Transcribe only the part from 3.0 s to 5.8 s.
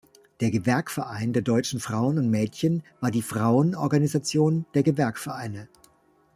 war die Frauenorganisation der Gewerkvereine.